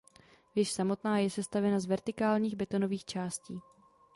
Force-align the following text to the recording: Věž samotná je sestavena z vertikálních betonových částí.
Věž 0.55 0.71
samotná 0.71 1.17
je 1.17 1.29
sestavena 1.29 1.79
z 1.79 1.85
vertikálních 1.85 2.55
betonových 2.55 3.05
částí. 3.05 3.61